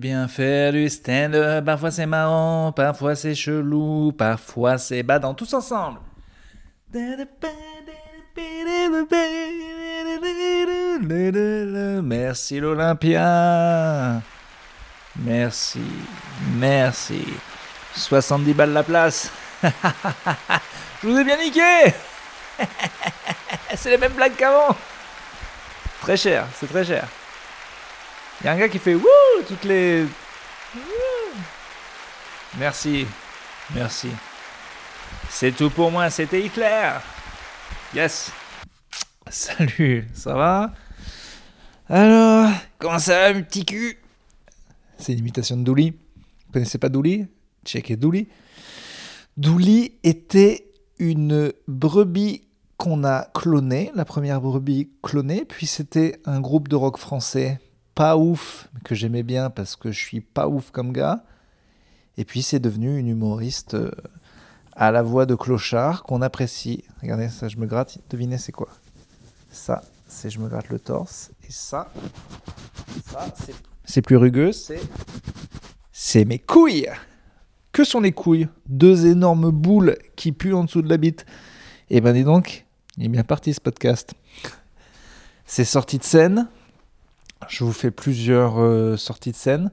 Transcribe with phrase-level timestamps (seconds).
[0.00, 1.64] bien faire du stand-up.
[1.64, 5.34] Parfois c'est marrant, parfois c'est chelou, parfois c'est badant.
[5.34, 6.00] Tous ensemble.
[12.02, 14.22] Merci l'Olympia.
[15.16, 15.82] Merci,
[16.56, 17.26] merci.
[17.94, 19.30] 70 balles la place.
[21.02, 21.92] Je vous ai bien niqué.
[23.74, 24.74] c'est les mêmes blagues qu'avant.
[26.00, 27.06] Très cher, c'est très cher.
[28.40, 30.06] Il y a un gars qui fait wouh toutes les.
[32.58, 33.06] Merci,
[33.74, 34.08] merci.
[35.28, 36.92] C'est tout pour moi, c'était Hitler.
[37.94, 38.32] Yes.
[39.28, 40.72] Salut, ça va?
[41.88, 43.98] Alors, comment ça va, mon petit cul
[44.96, 45.90] C'est une imitation de Douli.
[45.90, 47.26] Vous connaissez pas Douli?
[47.66, 48.28] Checkez Douli.
[49.36, 50.66] Douli était
[50.98, 52.42] une brebis
[52.78, 57.60] qu'on a clonée, la première brebis clonée, puis c'était un groupe de rock français
[58.00, 61.22] pas ouf, que j'aimais bien parce que je suis pas ouf comme gars.
[62.16, 63.90] Et puis c'est devenu une humoriste euh,
[64.72, 66.82] à la voix de clochard qu'on apprécie.
[67.02, 68.70] Regardez, ça je me gratte, devinez c'est quoi?
[69.50, 71.30] Ça, c'est je me gratte le torse.
[71.46, 71.92] Et ça,
[73.06, 73.26] ça
[73.84, 74.80] c'est plus rugueux, c'est...
[75.92, 76.88] C'est mes couilles
[77.70, 78.48] Que sont les couilles?
[78.66, 81.26] Deux énormes boules qui puent en dessous de la bite.
[81.90, 82.64] Et eh ben dis donc,
[82.96, 84.14] il est bien parti ce podcast.
[85.44, 86.48] C'est sorti de scène,
[87.60, 89.70] je vous fais plusieurs euh, sorties de scène.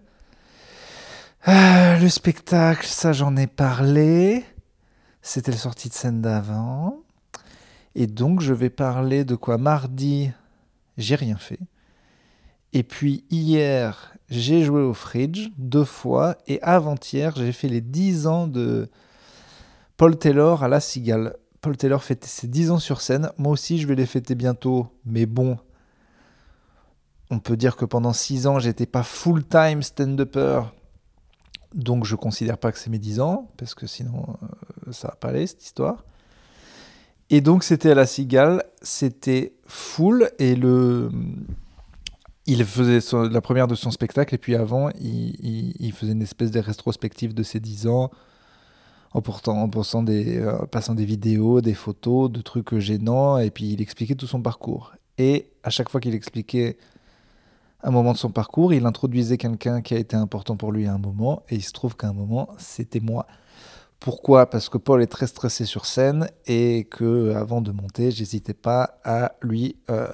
[1.48, 4.44] Euh, le spectacle, ça j'en ai parlé.
[5.22, 7.00] C'était la sortie de scène d'avant.
[7.96, 10.32] Et donc je vais parler de quoi Mardi,
[10.98, 11.62] j'ai rien fait.
[12.74, 16.36] Et puis hier, j'ai joué au Fridge deux fois.
[16.46, 18.90] Et avant-hier, j'ai fait les 10 ans de
[19.96, 21.38] Paul Taylor à La Cigale.
[21.62, 23.32] Paul Taylor fêtait ses 10 ans sur scène.
[23.38, 24.88] Moi aussi, je vais les fêter bientôt.
[25.06, 25.58] Mais bon,
[27.30, 30.62] on peut dire que pendant six ans, j'étais pas full-time stand-upper.
[31.74, 34.26] Donc je considère pas que c'est mes 10 ans, parce que sinon
[34.88, 36.06] euh, ça va pas aller cette histoire.
[37.30, 41.12] Et donc c'était à la Cigale, c'était full, et le...
[42.46, 43.00] il faisait
[43.30, 47.44] la première de son spectacle, et puis avant, il, faisait une espèce de rétrospective de
[47.44, 48.12] ses 10 ans,
[49.12, 53.74] en, portant, en des, euh, passant des vidéos, des photos, de trucs gênants, et puis
[53.74, 54.94] il expliquait tout son parcours.
[55.18, 56.78] Et à chaque fois qu'il expliquait
[57.84, 60.94] un moment de son parcours, il introduisait quelqu'un qui a été important pour lui à
[60.94, 63.28] un moment, et il se trouve qu'à un moment, c'était moi.
[64.00, 64.50] Pourquoi?
[64.50, 69.00] Parce que Paul est très stressé sur scène et que avant de monter, j'hésitais pas
[69.04, 70.08] à lui euh,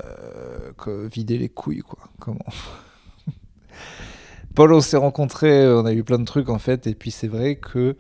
[1.12, 2.00] vider les couilles, quoi.
[2.20, 2.46] Comment?
[4.56, 7.28] Paul, on s'est rencontrés, on a eu plein de trucs en fait, et puis c'est
[7.28, 7.98] vrai que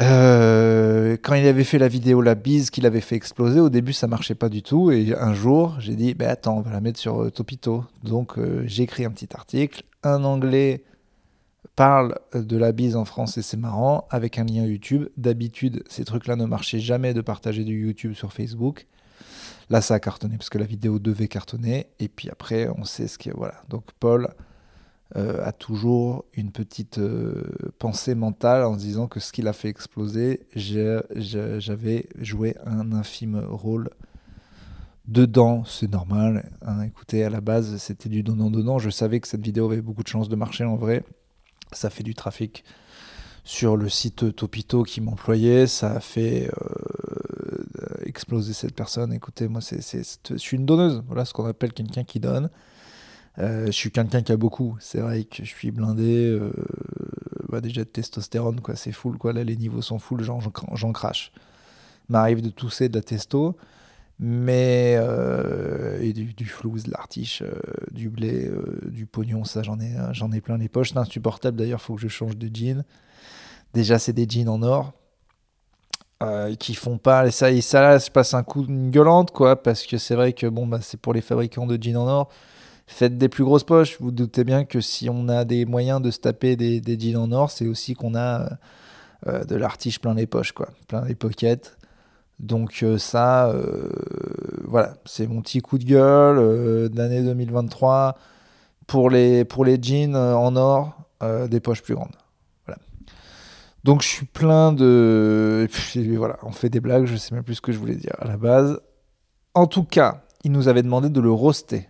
[0.00, 3.92] euh, quand il avait fait la vidéo La Bise qu'il avait fait exploser, au début
[3.92, 4.90] ça marchait pas du tout.
[4.90, 7.84] Et un jour, j'ai dit bah, Attends, on va la mettre sur euh, Topito.
[8.02, 9.84] Donc euh, j'ai écrit un petit article.
[10.02, 10.84] Un anglais
[11.76, 15.08] parle de la bise en France et c'est marrant, avec un lien YouTube.
[15.16, 18.86] D'habitude, ces trucs-là ne marchaient jamais de partager du YouTube sur Facebook.
[19.70, 21.86] Là, ça a cartonné parce que la vidéo devait cartonner.
[21.98, 23.34] Et puis après, on sait ce qui est.
[23.34, 23.54] Voilà.
[23.68, 24.28] Donc Paul
[25.16, 27.42] euh, a toujours une petite euh,
[27.78, 33.38] pensée mentale en se disant que ce qu'il a fait exploser, j'avais joué un infime
[33.38, 33.90] rôle
[35.06, 36.50] dedans, c'est normal.
[36.62, 36.82] Hein.
[36.82, 38.78] écoutez, à la base, c'était du donnant-donnant.
[38.78, 41.04] Je savais que cette vidéo avait beaucoup de chances de marcher en vrai.
[41.72, 42.64] Ça fait du trafic
[43.44, 45.66] sur le site Topito qui m'employait.
[45.66, 49.12] Ça a fait euh, exploser cette personne.
[49.12, 49.80] Écoutez, moi, c'est,
[50.30, 51.02] je suis une donneuse.
[51.06, 52.48] Voilà ce qu'on appelle quelqu'un qui donne.
[53.38, 54.76] Euh, je suis quelqu'un qui a beaucoup.
[54.80, 56.26] C'est vrai que je suis blindé.
[56.26, 56.52] Euh,
[57.48, 58.76] bah déjà de testostérone, quoi.
[58.76, 59.32] C'est full, quoi.
[59.32, 61.32] Là, les niveaux sont full, j'en crache.
[62.08, 63.56] M'arrive de tousser de la testo.
[64.18, 64.96] Mais.
[64.98, 67.42] Euh, et du, flouze, de l'artiche,
[67.90, 68.50] du blé,
[68.86, 70.90] du pognon, ça, j'en ai, j'en ai plein les poches.
[70.90, 72.84] C'est insupportable d'ailleurs, faut que je change de jean.
[73.72, 74.92] Déjà, c'est des jeans en or.
[76.58, 79.84] qui font pas ça et ça là je passe un coup de gueulante quoi parce
[79.84, 82.28] que c'est vrai que bon bah c'est pour les fabricants de jeans en or
[82.86, 83.98] faites des plus grosses poches.
[84.00, 87.16] Vous, doutez bien que si on a des moyens de se taper des, des jeans
[87.16, 88.58] en or, c'est aussi qu'on a
[89.28, 91.76] euh, de l'artiche plein les poches, quoi, plein les pockets.
[92.40, 93.88] Donc euh, ça, euh,
[94.64, 98.18] voilà, c'est mon petit coup de gueule d'année 2023
[98.88, 100.96] pour les, pour les jeans en or,
[101.48, 102.16] des poches plus grandes.
[102.66, 102.80] Voilà.
[103.84, 105.68] Donc je suis plein de...
[106.16, 108.26] voilà, on fait des blagues, je sais même plus ce que je voulais dire à
[108.26, 108.80] la base.
[109.54, 111.88] En tout cas, il nous avait demandé de le roaster.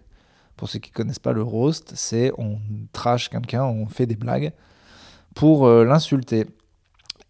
[0.56, 2.58] Pour ceux qui ne connaissent pas le roast, c'est on
[2.92, 4.52] trash quelqu'un, on fait des blagues
[5.34, 6.46] pour euh, l'insulter.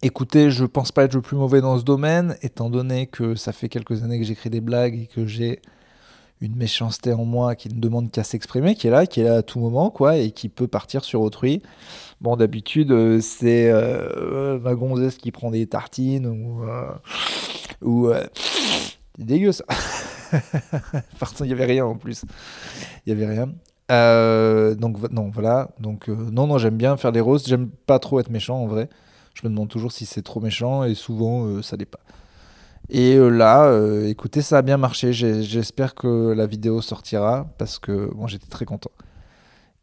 [0.01, 3.53] Écoutez, je pense pas être le plus mauvais dans ce domaine, étant donné que ça
[3.53, 5.61] fait quelques années que j'écris des blagues et que j'ai
[6.41, 9.37] une méchanceté en moi qui ne demande qu'à s'exprimer, qui est là, qui est là
[9.37, 11.61] à tout moment, quoi, et qui peut partir sur autrui.
[12.19, 16.65] Bon, d'habitude, euh, c'est euh, ma gonzesse qui prend des tartines ou.
[17.81, 18.09] Ou
[19.17, 19.65] c'est dégueu ça.
[21.19, 22.23] Pardon, il n'y avait rien en plus.
[23.05, 23.47] Il n'y avait rien.
[24.75, 25.69] donc, non, voilà.
[25.79, 27.45] Donc, non, non, j'aime bien faire des roses.
[27.47, 28.89] J'aime pas trop être méchant en vrai.
[29.33, 31.99] Je me demande toujours si c'est trop méchant et souvent, ça l'est pas.
[32.89, 35.13] Et euh, là, euh, écoutez, ça a bien marché.
[35.13, 38.91] J'espère que la vidéo sortira parce que bon, j'étais très content.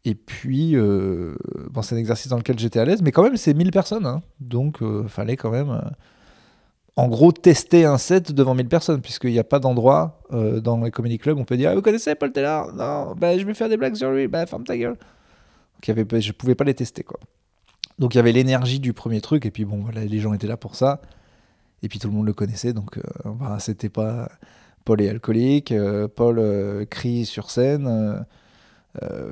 [0.05, 1.35] Et puis, euh,
[1.83, 4.05] c'est un exercice dans lequel j'étais à l'aise, mais quand même, c'est 1000 personnes.
[4.05, 4.21] Hein.
[4.39, 5.79] donc, fallait quand même,
[6.95, 10.91] en gros, tester un set devant 1000 personnes, puisqu'il n'y a pas d'endroit dans les
[10.91, 12.73] comedy clubs où on peut dire ah, Vous connaissez Paul Taylor?
[12.73, 14.27] Non, bah, je vais faire des blagues sur lui.
[14.27, 14.97] Bah, ferme ta gueule.
[15.87, 17.03] Donc, je ne pouvais pas les tester.
[17.03, 17.19] quoi.
[17.97, 20.57] Donc, il y avait l'énergie du premier truc, et puis, bon, les gens étaient là
[20.57, 21.01] pour ça.
[21.83, 24.29] Et puis tout le monde le connaissait, donc euh, bah, c'était pas
[24.85, 28.25] Paul est alcoolique, euh, Paul euh, crie sur scène,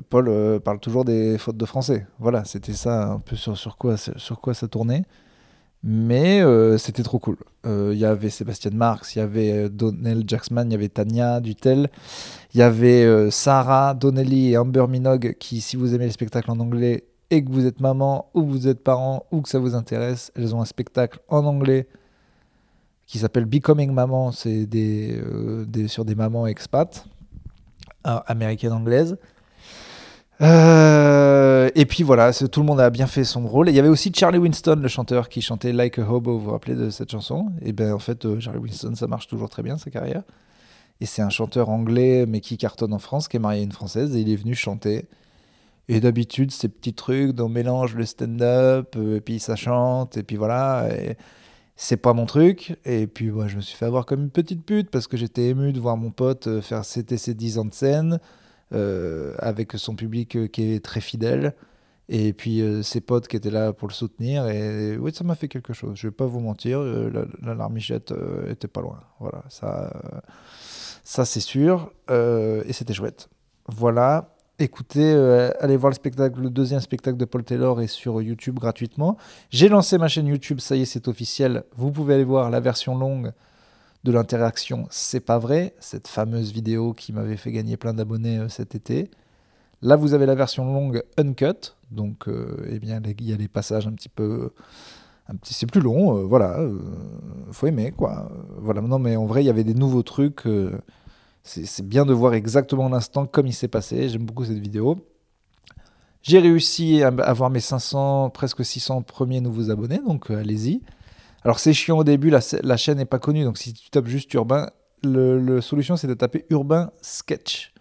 [0.09, 2.07] Paul parle toujours des fautes de français.
[2.19, 5.03] Voilà, c'était ça un peu sur, sur, quoi, sur quoi ça tournait.
[5.81, 6.43] Mais
[6.77, 7.37] c'était trop cool.
[7.65, 11.89] Il y avait Sébastien Marx, il y avait Donnell Jacksman, il y avait Tania Dutel,
[12.53, 16.59] il y avait Sarah Donnelly et Amber Minogue qui, si vous aimez les spectacles en
[16.59, 19.75] anglais et que vous êtes maman ou que vous êtes parent ou que ça vous
[19.75, 21.87] intéresse, elles ont un spectacle en anglais
[23.09, 27.05] qui s'appelle Becoming Maman, c'est euh, sur des mamans expats,
[28.05, 29.17] euh, américaines, anglaises.
[30.41, 33.69] Euh, et puis voilà, tout le monde a bien fait son rôle.
[33.69, 36.37] il y avait aussi Charlie Winston, le chanteur, qui chantait Like a Hobo.
[36.37, 37.51] Vous vous rappelez de cette chanson?
[37.61, 40.23] Et bien en fait, Charlie Winston, ça marche toujours très bien sa carrière.
[41.01, 43.71] Et c'est un chanteur anglais, mais qui cartonne en France, qui est marié à une
[43.71, 45.05] française, et il est venu chanter.
[45.87, 50.35] Et d'habitude, ces petits trucs on mélange le stand-up, et puis ça chante, et puis
[50.35, 50.87] voilà.
[50.93, 51.17] Et
[51.81, 52.77] c'est pas mon truc.
[52.85, 55.47] Et puis, moi, je me suis fait avoir comme une petite pute parce que j'étais
[55.47, 58.17] ému de voir mon pote euh, faire ses 10 ans de scène euh,
[58.71, 61.55] avec son public euh, qui est très fidèle.
[62.11, 64.47] Et puis ses potes qui étaient là pour le soutenir.
[64.47, 65.91] Et oui, ça m'a fait quelque chose.
[65.95, 68.11] Je vais pas vous mentir, la, la larmichette
[68.47, 68.99] était pas loin.
[69.19, 69.93] Voilà, ça,
[71.03, 71.91] ça c'est sûr.
[72.09, 73.29] et c'était chouette.
[73.67, 74.33] Voilà.
[74.61, 78.59] Écoutez, euh, allez voir le spectacle, le deuxième spectacle de Paul Taylor est sur YouTube
[78.59, 79.15] gratuitement.
[79.51, 81.63] J'ai lancé ma chaîne YouTube, ça y est, c'est officiel.
[81.77, 83.31] Vous pouvez aller voir la version longue
[84.03, 84.87] de l'interaction.
[84.89, 89.09] C'est pas vrai, cette fameuse vidéo qui m'avait fait gagner plein d'abonnés euh, cet été.
[89.81, 93.47] Là, vous avez la version longue uncut, donc euh, eh bien il y a les
[93.47, 94.51] passages un petit peu,
[95.29, 96.59] un petit, c'est plus long, voilà,
[97.51, 98.29] faut aimer quoi.
[98.57, 100.45] Voilà, non mais en vrai il y avait des nouveaux trucs
[101.43, 104.09] c'est bien de voir exactement l'instant comme il s'est passé.
[104.09, 104.97] J'aime beaucoup cette vidéo.
[106.21, 110.81] J'ai réussi à avoir mes 500, presque 600 premiers nouveaux abonnés, donc euh, allez-y.
[111.43, 114.07] Alors c'est chiant au début, la, la chaîne n'est pas connue, donc si tu tapes
[114.07, 114.69] juste urbain,
[115.03, 117.73] le, solution c'est de taper urbain sketch,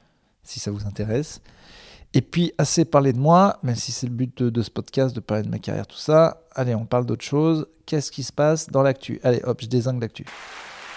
[0.43, 1.41] si ça vous intéresse.
[2.15, 5.15] Et puis assez parlé de moi, même si c'est le but de, de, ce podcast,
[5.15, 6.43] de parler de ma carrière, tout ça.
[6.55, 7.67] Allez, on parle d'autre chose.
[7.85, 9.21] Qu'est-ce qui se passe dans l'actu?
[9.23, 10.25] Allez, hop, je désingue l'actu.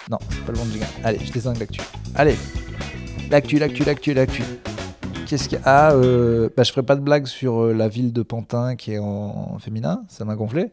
[0.10, 0.86] Non, c'est pas le bon jingle.
[1.04, 1.82] Allez, je désingue l'actu.
[2.16, 2.38] Allez,
[3.30, 4.44] l'actu, l'actu, l'actu, l'actu.
[5.26, 5.90] Qu'est-ce qu'il y a?
[5.90, 8.94] Ah, euh, bah, je ferai pas de blague sur euh, la ville de Pantin qui
[8.94, 10.04] est en, féminin.
[10.10, 10.72] Ça m'a gonflé.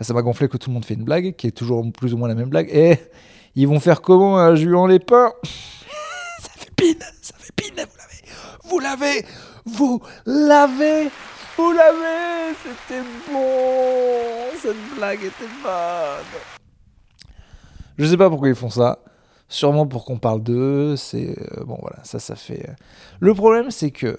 [0.00, 2.18] Ça m'a gonflé que tout le monde fait une blague, qui est toujours plus ou
[2.18, 2.68] moins la même blague.
[2.70, 2.98] Et
[3.54, 8.26] ils vont faire comment un Juan Lépin Ça fait pine, ça fait pine, vous l'avez.
[8.68, 9.24] Vous l'avez,
[9.64, 11.10] vous l'avez,
[11.56, 12.54] vous l'avez.
[12.62, 13.02] C'était
[13.32, 16.40] bon, cette blague était bonne.
[17.96, 18.98] Je sais pas pourquoi ils font ça.
[19.48, 20.96] Sûrement pour qu'on parle d'eux.
[20.96, 22.68] C'est euh, bon, voilà, ça, ça fait.
[22.68, 22.74] Euh.
[23.20, 24.18] Le problème, c'est que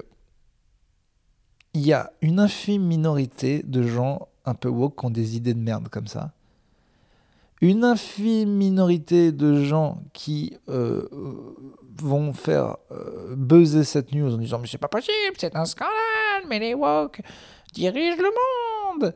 [1.74, 5.54] il y a une infime minorité de gens un peu woke qui ont des idées
[5.54, 6.32] de merde comme ça.
[7.62, 11.08] Une infime minorité de gens qui euh,
[11.98, 12.77] vont faire
[13.36, 15.94] buzzer cette news en disant mais c'est pas possible, c'est un scandale,
[16.48, 17.22] mais les woke
[17.74, 19.16] dirigent le monde.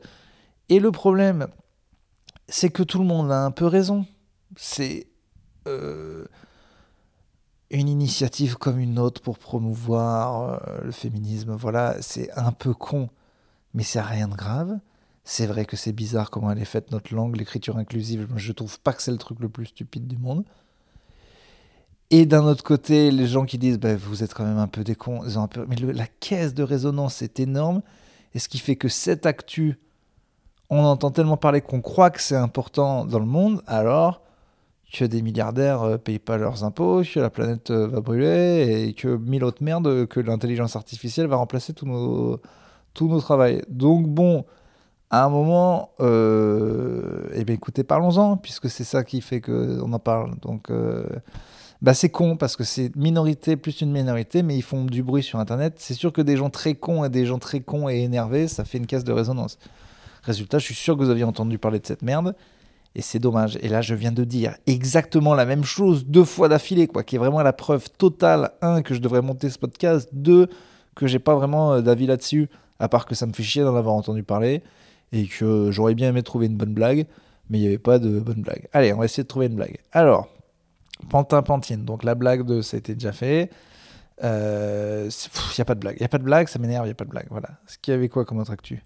[0.68, 1.46] Et le problème,
[2.48, 4.06] c'est que tout le monde a un peu raison
[4.56, 5.06] c'est
[5.66, 6.26] euh,
[7.70, 11.52] une initiative comme une autre pour promouvoir euh, le féminisme.
[11.52, 13.08] Voilà, c'est un peu con,
[13.74, 14.78] mais c'est rien de grave.
[15.24, 18.28] C'est vrai que c'est bizarre comment elle est faite, notre langue, l'écriture inclusive.
[18.36, 20.44] Je trouve pas que c'est le truc le plus stupide du monde.
[22.10, 24.84] Et d'un autre côté, les gens qui disent bah, Vous êtes quand même un peu
[24.84, 25.64] des cons, ils ont un peu...
[25.66, 27.82] mais la caisse de résonance est énorme.
[28.34, 29.78] Et ce qui fait que cette actu,
[30.68, 34.22] on entend tellement parler qu'on croit que c'est important dans le monde, alors
[34.92, 38.88] que des milliardaires ne euh, payent pas leurs impôts, que la planète euh, va brûler
[38.88, 42.40] et que mille autres merdes, que l'intelligence artificielle va remplacer tous nos,
[42.92, 43.62] tous nos travails.
[43.70, 44.44] Donc bon,
[45.12, 49.98] à un moment, euh, eh bien écoutez, parlons-en, puisque c'est ça qui fait qu'on en
[50.00, 50.34] parle.
[50.40, 50.70] Donc
[51.82, 55.22] Bah c'est con parce que c'est minorité plus une minorité, mais ils font du bruit
[55.22, 55.74] sur Internet.
[55.76, 58.64] C'est sûr que des gens très cons et des gens très cons et énervés, ça
[58.64, 59.58] fait une caisse de résonance.
[60.22, 62.34] Résultat, je suis sûr que vous aviez entendu parler de cette merde.
[62.94, 63.58] Et c'est dommage.
[63.62, 67.16] Et là, je viens de dire exactement la même chose deux fois d'affilée, quoi, qui
[67.16, 70.48] est vraiment la preuve totale, un, que je devrais monter ce podcast, deux,
[70.94, 73.74] que j'ai pas vraiment euh, d'avis là-dessus, à part que ça me fait chier d'en
[73.76, 74.62] avoir entendu parler,
[75.12, 77.06] et que j'aurais bien aimé trouver une bonne blague,
[77.50, 78.68] mais il n'y avait pas de bonne blague.
[78.72, 79.78] Allez, on va essayer de trouver une blague.
[79.92, 80.28] Alors,
[81.10, 83.50] Pantin Pantine, donc la blague de ça a été déjà fait.
[84.18, 85.10] Il euh,
[85.58, 85.96] n'y a pas de blague.
[85.96, 87.26] Il n'y a pas de blague, ça m'énerve, il n'y a pas de blague.
[87.30, 87.50] Voilà.
[87.66, 88.84] Ce qu'il y avait quoi comme autre actu?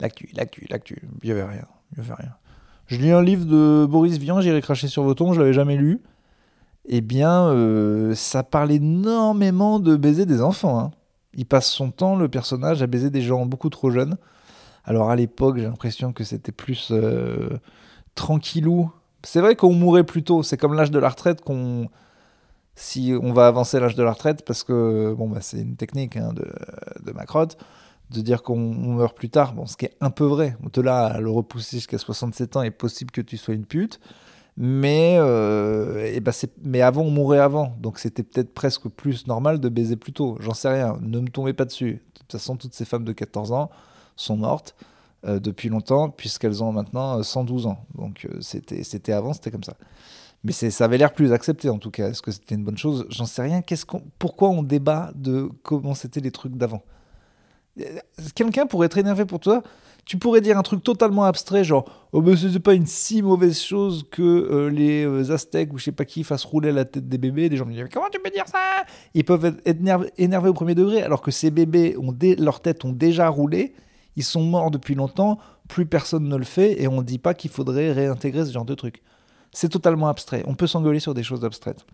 [0.00, 1.02] L'actu, l'actu, l'actu.
[1.22, 1.66] Il n'y avait rien.
[1.92, 2.34] Il avait rien.
[2.86, 5.76] Je lis un livre de Boris Vian, j'irai cracher sur vos tombes, je l'avais jamais
[5.76, 6.00] lu.
[6.88, 10.78] Eh bien, euh, ça parle énormément de baiser des enfants.
[10.78, 10.90] Hein.
[11.34, 14.16] Il passe son temps, le personnage, à baiser des gens beaucoup trop jeunes.
[14.86, 17.50] Alors à l'époque, j'ai l'impression que c'était plus euh,
[18.14, 18.90] tranquillou.
[19.22, 20.42] C'est vrai qu'on mourrait plus tôt.
[20.42, 21.88] C'est comme l'âge de la retraite qu'on
[22.76, 26.16] si on va avancer l'âge de la retraite, parce que bon, bah, c'est une technique
[26.16, 26.44] hein, de,
[27.04, 27.12] de
[28.10, 30.56] de dire qu'on meurt plus tard, bon, ce qui est un peu vrai.
[30.72, 33.64] De là à le repousser jusqu'à 67 ans, il est possible que tu sois une
[33.64, 33.98] pute.
[34.58, 37.74] Mais, euh, bah mais avant, on mourait avant.
[37.80, 40.36] Donc c'était peut-être presque plus normal de baiser plus tôt.
[40.40, 40.96] J'en sais rien.
[41.02, 41.94] Ne me tombez pas dessus.
[41.94, 43.70] De toute façon, toutes ces femmes de 14 ans
[44.16, 44.74] sont mortes
[45.26, 47.78] euh, depuis longtemps, puisqu'elles ont maintenant 112 ans.
[47.94, 49.76] Donc euh, c'était, c'était avant, c'était comme ça.
[50.44, 52.08] Mais ça avait l'air plus accepté en tout cas.
[52.08, 53.06] Est-ce que c'était une bonne chose?
[53.08, 53.62] J'en sais rien.
[53.86, 56.82] Qu'on, pourquoi on débat de comment c'était les trucs d'avant?
[58.34, 59.62] Quelqu'un pourrait être énervé pour toi.
[60.04, 63.60] Tu pourrais dire un truc totalement abstrait, genre Oh, ben c'est pas une si mauvaise
[63.60, 67.08] chose que euh, les euh, Aztèques ou je sais pas qui fassent rouler la tête
[67.08, 67.48] des bébés.
[67.48, 68.84] Des gens me disent Comment tu peux dire ça?
[69.14, 69.80] Ils peuvent être
[70.16, 73.74] énervés, au premier degré, alors que ces bébés, ont leur tête ont déjà roulé.
[74.16, 75.38] Ils sont morts depuis longtemps.
[75.68, 78.64] Plus personne ne le fait et on ne dit pas qu'il faudrait réintégrer ce genre
[78.64, 79.02] de truc.
[79.52, 80.42] C'est totalement abstrait.
[80.46, 81.86] On peut s'engueuler sur des choses abstraites.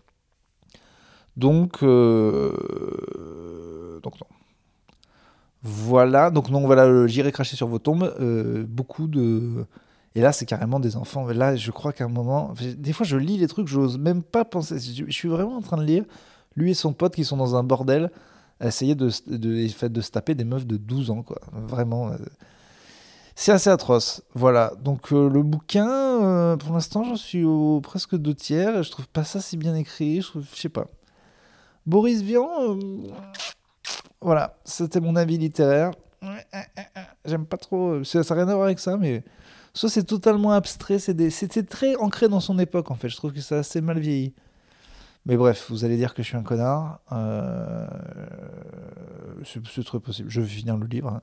[1.37, 2.51] Donc, euh,
[4.01, 4.27] donc non.
[5.63, 8.13] Voilà, donc non, voilà, j'irai cracher sur vos tombes.
[8.19, 9.65] Euh, beaucoup de.
[10.15, 11.25] Et là, c'est carrément des enfants.
[11.27, 12.53] Là, je crois qu'à un moment.
[12.77, 14.77] Des fois, je lis les trucs, j'ose même pas penser.
[14.77, 16.03] Je suis vraiment en train de lire.
[16.55, 18.11] Lui et son pote qui sont dans un bordel,
[18.67, 21.39] essayer de, de, de se taper des meufs de 12 ans, quoi.
[21.51, 22.09] Vraiment.
[22.09, 22.17] Euh,
[23.35, 24.21] c'est assez atroce.
[24.33, 24.73] Voilà.
[24.83, 28.83] Donc, euh, le bouquin, pour l'instant, j'en suis au presque deux tiers.
[28.83, 30.21] Je trouve pas ça si bien écrit.
[30.21, 30.87] Je, trouve, je sais pas.
[31.85, 32.77] Boris Vian.
[34.21, 35.91] Voilà, c'était mon avis littéraire.
[37.25, 38.03] J'aime pas trop.
[38.03, 39.23] Ça n'a rien à voir avec ça, mais
[39.73, 43.09] soit c'est totalement abstrait, c'était très ancré dans son époque en fait.
[43.09, 44.33] Je trouve que ça a assez mal vieilli.
[45.25, 46.99] Mais bref, vous allez dire que je suis un connard.
[47.11, 47.87] Euh...
[49.43, 50.29] C'est très possible.
[50.29, 51.09] Je vais finir le livre.
[51.09, 51.21] Hein.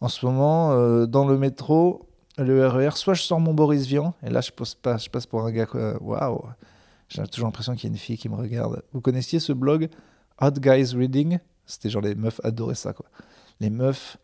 [0.00, 2.08] En ce moment, euh, dans le métro,
[2.38, 5.26] le RER, soit je sors mon Boris Vian, et là je passe, pas, je passe
[5.26, 5.66] pour un gars.
[6.00, 6.42] Waouh!
[7.08, 8.82] J'ai toujours l'impression qu'il y a une fille qui me regarde.
[8.92, 9.88] Vous connaissiez ce blog
[10.40, 11.38] Hot Guys Reading?
[11.66, 13.06] C'était genre les meufs adoraient ça, quoi.
[13.58, 14.16] Les meufs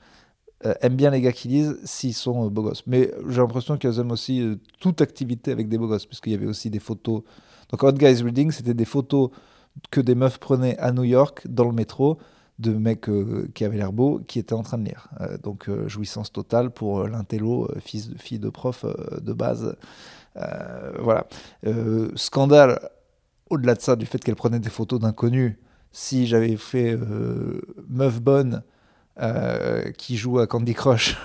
[0.65, 2.87] euh, aiment bien les gars qui lisent s'ils sont euh, beaux gosses.
[2.87, 6.35] Mais j'ai l'impression qu'elles aiment aussi euh, toute activité avec des beaux gosses, puisqu'il y
[6.35, 7.23] avait aussi des photos.
[7.71, 9.31] Donc Hot Guys Reading, c'était des photos
[9.91, 12.19] que des meufs prenaient à New York, dans le métro,
[12.59, 13.11] de mecs
[13.53, 15.11] qui avaient l'air beaux, qui étaient en train de lire.
[15.43, 18.87] donc jouissance totale pour l'intello, fils fille de prof
[19.21, 19.77] de base.
[20.35, 21.27] voilà.
[22.15, 22.79] scandale,
[23.51, 25.57] au-delà de ça, du fait qu'elle prenait des photos d'inconnus
[25.97, 28.63] si j'avais fait euh, Meuf Bonne
[29.20, 31.16] euh, qui joue à Candy Crush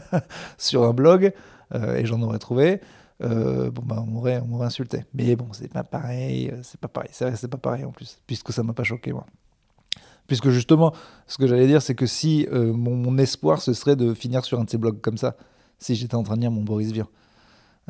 [0.58, 1.32] sur un blog,
[1.74, 2.80] euh, et j'en aurais trouvé,
[3.20, 5.04] bon bah on m'aurait, insulté.
[5.14, 8.62] Mais bon, c'est pas pareil, c'est pas pareil, c'est pas pareil en plus, puisque ça
[8.62, 9.26] m'a pas choqué moi.
[10.26, 10.94] Puisque justement,
[11.26, 14.64] ce que j'allais dire, c'est que si mon, espoir, ce serait de finir sur un
[14.64, 15.36] de ces blogs comme ça,
[15.78, 17.08] si j'étais en train de lire mon Boris Vian.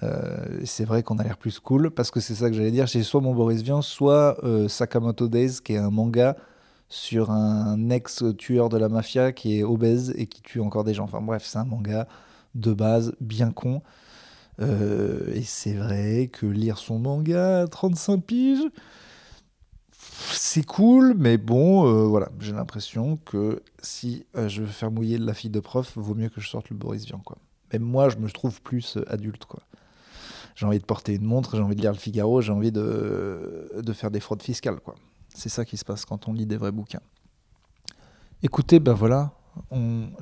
[0.02, 2.88] Euh, c'est vrai qu'on a l'air plus cool parce que c'est ça que j'allais dire.
[2.88, 6.36] C'est soit mon Boris Vian, soit euh, Sakamoto Days, qui est un manga
[6.90, 11.04] sur un ex-tueur de la mafia qui est obèse et qui tue encore des gens.
[11.04, 12.06] Enfin bref, c'est un manga
[12.54, 13.82] de base bien con.
[14.60, 18.68] Euh, et c'est vrai que lire son manga à 35 piges,
[20.32, 25.50] c'est cool, mais bon, voilà, j'ai l'impression que si je veux faire mouiller la fille
[25.50, 27.38] de prof, vaut mieux que je sorte le Boris Vian, quoi.
[27.72, 29.60] Même moi, je me trouve plus adulte, quoi
[30.60, 33.70] j'ai envie de porter une montre, j'ai envie de lire le Figaro, j'ai envie de,
[33.74, 34.78] de faire des fraudes fiscales.
[34.80, 34.94] quoi.
[35.34, 37.00] C'est ça qui se passe quand on lit des vrais bouquins.
[38.42, 39.32] Écoutez, ben voilà,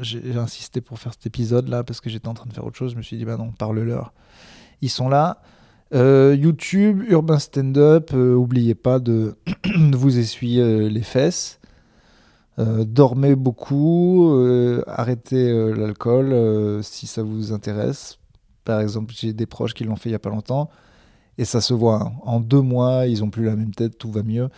[0.00, 2.92] j'ai insisté pour faire cet épisode-là parce que j'étais en train de faire autre chose.
[2.92, 4.12] Je me suis dit, ben non, parle-leur.
[4.80, 5.40] Ils sont là.
[5.94, 9.36] Euh, YouTube, Urbain Stand-Up, euh, oubliez pas de,
[9.94, 11.60] vous essuyer euh, les fesses.
[12.58, 14.34] dormez beaucoup,
[14.86, 18.18] arrêtez l'alcool si ça vous intéresse.
[18.64, 20.68] Par exemple, j'ai des proches qui l'ont fait il n'y a pas longtemps.
[21.38, 22.02] Et ça se voit.
[22.02, 22.12] hein.
[22.24, 24.48] En deux mois, ils ont plus la même tête, tout va mieux.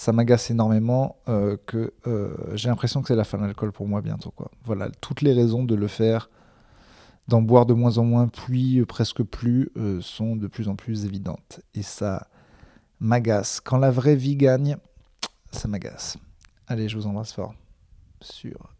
[0.00, 3.86] Ça m'agace énormément euh, que euh, j'ai l'impression que c'est la fin de l'alcool pour
[3.86, 4.32] moi bientôt.
[4.64, 6.30] Voilà, toutes les raisons de le faire,
[7.28, 11.04] d'en boire de moins en moins, puis euh, presque plus, sont de plus en plus
[11.04, 11.60] évidentes.
[11.74, 12.28] Et ça
[12.98, 13.60] m'agace.
[13.60, 14.78] Quand la vraie vie gagne,
[15.52, 16.16] ça m'agace.
[16.66, 17.52] Allez, je vous embrasse fort
[18.22, 18.72] sur